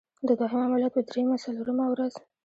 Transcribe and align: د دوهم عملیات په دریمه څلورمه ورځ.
د 0.27 0.29
دوهم 0.39 0.61
عملیات 0.65 0.93
په 0.95 1.01
دریمه 1.07 1.35
څلورمه 1.43 1.85
ورځ. 1.89 2.13